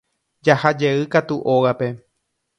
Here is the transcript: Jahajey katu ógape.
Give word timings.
Jahajey 0.47 0.99
katu 1.17 1.37
ógape. 1.55 1.87